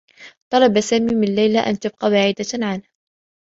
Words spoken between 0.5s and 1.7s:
طلب سامي من ليلى